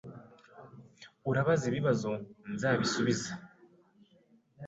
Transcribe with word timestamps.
Urabaza 1.29 1.63
ibibazo 1.71 2.09
nzabisubiza 2.53 3.31